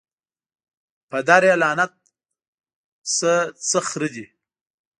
[1.09, 1.91] پدر یې لعنت
[3.15, 3.33] سه
[3.67, 4.25] څه خره دي